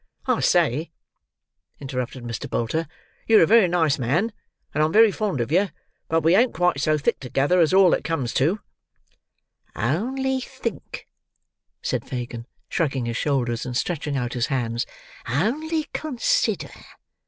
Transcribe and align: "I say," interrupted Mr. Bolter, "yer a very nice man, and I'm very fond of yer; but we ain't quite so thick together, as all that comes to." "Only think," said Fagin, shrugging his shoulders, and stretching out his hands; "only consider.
"I 0.25 0.39
say," 0.39 0.89
interrupted 1.79 2.23
Mr. 2.23 2.49
Bolter, 2.49 2.87
"yer 3.27 3.39
a 3.43 3.45
very 3.45 3.67
nice 3.67 3.99
man, 3.99 4.33
and 4.73 4.81
I'm 4.83 4.91
very 4.91 5.11
fond 5.11 5.39
of 5.39 5.51
yer; 5.51 5.71
but 6.07 6.21
we 6.23 6.35
ain't 6.35 6.55
quite 6.55 6.79
so 6.81 6.97
thick 6.97 7.19
together, 7.19 7.59
as 7.59 7.71
all 7.71 7.91
that 7.91 8.03
comes 8.03 8.33
to." 8.33 8.61
"Only 9.75 10.41
think," 10.43 11.07
said 11.83 12.03
Fagin, 12.03 12.47
shrugging 12.67 13.05
his 13.05 13.17
shoulders, 13.17 13.63
and 13.63 13.77
stretching 13.77 14.17
out 14.17 14.33
his 14.33 14.47
hands; 14.47 14.87
"only 15.27 15.83
consider. 15.93 16.71